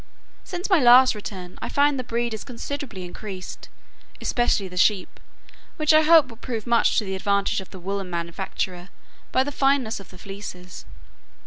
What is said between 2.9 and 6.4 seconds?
increased, especially the sheep, which I hope will